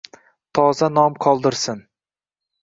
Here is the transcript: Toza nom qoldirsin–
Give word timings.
Toza 0.59 0.89
nom 0.93 1.19
qoldirsin– 1.27 1.85